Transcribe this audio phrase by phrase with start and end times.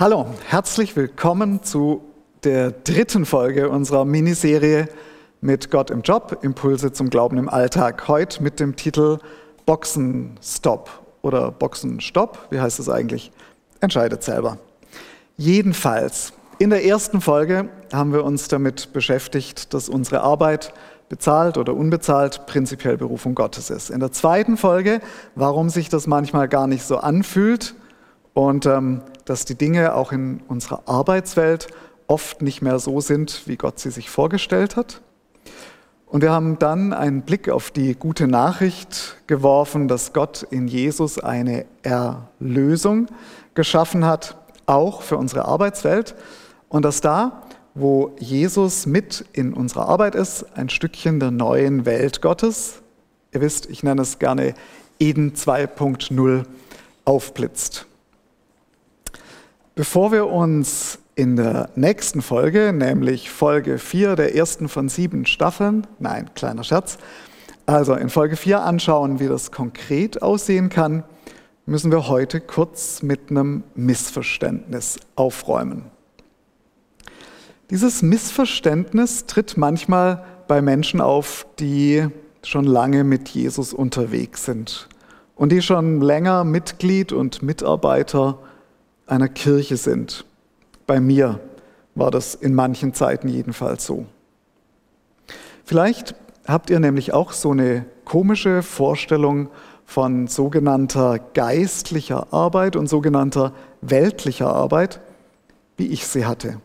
[0.00, 2.00] Hallo, herzlich willkommen zu
[2.42, 4.88] der dritten Folge unserer Miniserie
[5.42, 8.08] mit Gott im Job, Impulse zum Glauben im Alltag.
[8.08, 9.18] Heute mit dem Titel
[9.66, 10.88] Boxenstopp
[11.20, 12.46] oder Boxenstopp.
[12.48, 13.30] Wie heißt es eigentlich?
[13.80, 14.56] Entscheidet selber.
[15.36, 20.72] Jedenfalls, in der ersten Folge haben wir uns damit beschäftigt, dass unsere Arbeit
[21.10, 23.90] bezahlt oder unbezahlt prinzipiell Berufung Gottes ist.
[23.90, 25.02] In der zweiten Folge,
[25.34, 27.74] warum sich das manchmal gar nicht so anfühlt
[28.32, 31.68] und ähm, dass die Dinge auch in unserer Arbeitswelt
[32.08, 35.00] oft nicht mehr so sind, wie Gott sie sich vorgestellt hat.
[36.06, 41.20] Und wir haben dann einen Blick auf die gute Nachricht geworfen, dass Gott in Jesus
[41.20, 43.06] eine Erlösung
[43.54, 46.16] geschaffen hat, auch für unsere Arbeitswelt.
[46.68, 47.42] Und dass da,
[47.74, 52.82] wo Jesus mit in unserer Arbeit ist, ein Stückchen der neuen Welt Gottes,
[53.32, 54.54] ihr wisst, ich nenne es gerne
[54.98, 56.42] Eden 2.0,
[57.04, 57.86] aufblitzt.
[59.80, 65.86] Bevor wir uns in der nächsten Folge, nämlich Folge 4 der ersten von sieben Staffeln,
[65.98, 66.98] nein, kleiner Scherz,
[67.64, 71.02] also in Folge 4 anschauen, wie das konkret aussehen kann,
[71.64, 75.86] müssen wir heute kurz mit einem Missverständnis aufräumen.
[77.70, 82.06] Dieses Missverständnis tritt manchmal bei Menschen auf, die
[82.42, 84.90] schon lange mit Jesus unterwegs sind
[85.36, 88.49] und die schon länger Mitglied und Mitarbeiter sind
[89.10, 90.24] einer Kirche sind.
[90.86, 91.40] Bei mir
[91.94, 94.06] war das in manchen Zeiten jedenfalls so.
[95.64, 96.14] Vielleicht
[96.46, 99.50] habt ihr nämlich auch so eine komische Vorstellung
[99.84, 105.00] von sogenannter geistlicher Arbeit und sogenannter weltlicher Arbeit,
[105.76, 106.60] wie ich sie hatte.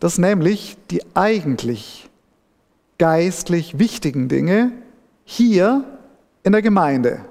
[0.00, 2.08] Dass nämlich die eigentlich
[2.98, 4.72] geistlich wichtigen Dinge
[5.24, 5.84] hier
[6.42, 7.24] in der Gemeinde,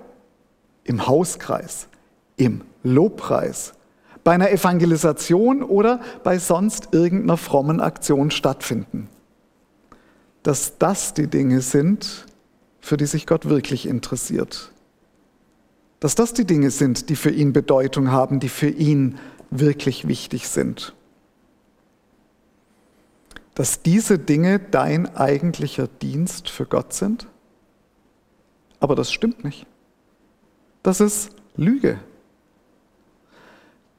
[0.84, 1.88] im Hauskreis,
[2.40, 3.74] im Lobpreis,
[4.24, 9.10] bei einer Evangelisation oder bei sonst irgendeiner frommen Aktion stattfinden.
[10.44, 12.26] Dass das die Dinge sind,
[12.80, 14.72] für die sich Gott wirklich interessiert.
[16.00, 20.48] Dass das die Dinge sind, die für ihn Bedeutung haben, die für ihn wirklich wichtig
[20.48, 20.94] sind.
[23.54, 27.28] Dass diese Dinge dein eigentlicher Dienst für Gott sind?
[28.80, 29.66] Aber das stimmt nicht.
[30.84, 32.00] Das ist Lüge.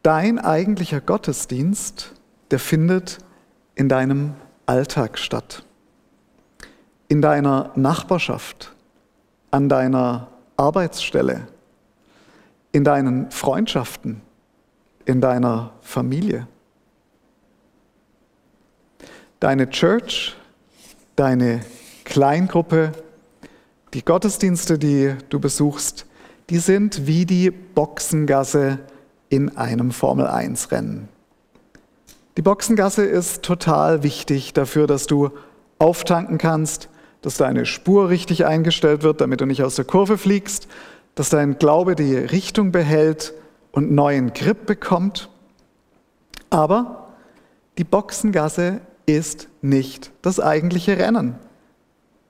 [0.02, 2.14] Dein eigentlicher Gottesdienst,
[2.50, 3.18] der findet
[3.74, 4.34] in deinem
[4.64, 5.64] Alltag statt,
[7.08, 8.72] in deiner Nachbarschaft,
[9.50, 11.48] an deiner Arbeitsstelle,
[12.72, 14.22] in deinen Freundschaften,
[15.04, 16.46] in deiner Familie.
[19.38, 20.34] Deine Church,
[21.16, 21.60] deine
[22.04, 22.92] Kleingruppe,
[23.92, 26.06] die Gottesdienste, die du besuchst,
[26.48, 28.78] die sind wie die Boxengasse
[29.30, 31.08] in einem Formel-1-Rennen.
[32.36, 35.30] Die Boxengasse ist total wichtig dafür, dass du
[35.78, 36.90] auftanken kannst,
[37.22, 40.68] dass deine Spur richtig eingestellt wird, damit du nicht aus der Kurve fliegst,
[41.14, 43.32] dass dein Glaube die Richtung behält
[43.72, 45.28] und neuen Grip bekommt.
[46.50, 47.08] Aber
[47.78, 51.36] die Boxengasse ist nicht das eigentliche Rennen.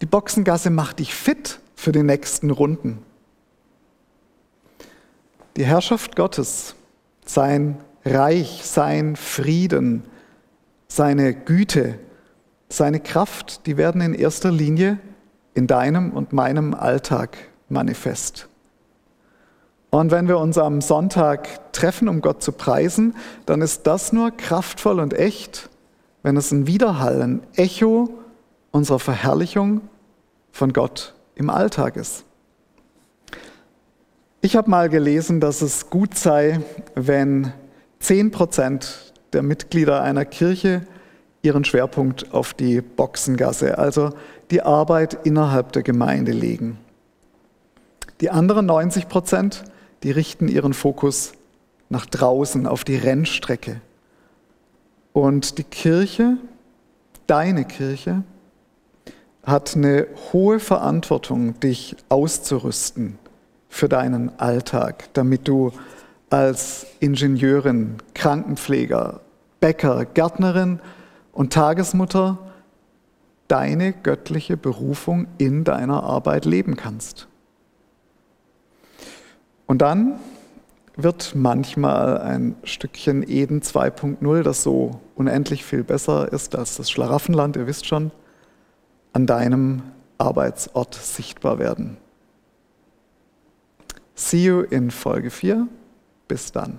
[0.00, 3.03] Die Boxengasse macht dich fit für die nächsten Runden.
[5.56, 6.75] Die Herrschaft Gottes
[7.25, 10.04] sein Reich, sein Frieden,
[10.88, 11.98] seine Güte,
[12.69, 14.98] seine Kraft, die werden in erster Linie
[15.54, 17.36] in deinem und meinem Alltag
[17.69, 18.48] manifest.
[19.91, 23.14] Und wenn wir uns am Sonntag treffen, um Gott zu preisen,
[23.47, 25.69] dann ist das nur kraftvoll und echt,
[26.22, 28.08] wenn es ein Widerhall, ein Echo
[28.70, 29.81] unserer Verherrlichung
[30.52, 32.25] von Gott im Alltag ist.
[34.43, 36.61] Ich habe mal gelesen, dass es gut sei,
[36.95, 37.53] wenn
[37.99, 40.87] 10 Prozent der Mitglieder einer Kirche
[41.43, 44.14] ihren Schwerpunkt auf die Boxengasse, also
[44.50, 46.79] die Arbeit innerhalb der Gemeinde legen.
[48.23, 49.64] Die anderen 90 Prozent,
[50.05, 51.32] die richten ihren Fokus
[51.91, 53.82] nach draußen auf die Rennstrecke.
[55.12, 56.38] Und die Kirche,
[57.26, 58.23] deine Kirche,
[59.43, 63.19] hat eine hohe Verantwortung, dich auszurüsten
[63.70, 65.72] für deinen Alltag, damit du
[66.28, 69.20] als Ingenieurin, Krankenpfleger,
[69.61, 70.81] Bäcker, Gärtnerin
[71.32, 72.38] und Tagesmutter
[73.49, 77.26] deine göttliche Berufung in deiner Arbeit leben kannst.
[79.67, 80.19] Und dann
[80.96, 87.56] wird manchmal ein Stückchen Eden 2.0, das so unendlich viel besser ist als das Schlaraffenland,
[87.56, 88.11] ihr wisst schon,
[89.12, 89.82] an deinem
[90.19, 91.96] Arbeitsort sichtbar werden.
[94.20, 95.67] See you in Folge 4.
[96.28, 96.78] Bis dann.